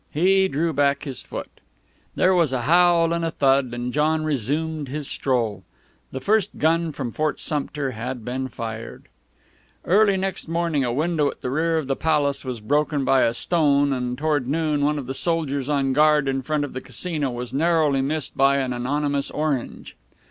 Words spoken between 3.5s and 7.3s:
and John resumed his stroll. The first gun from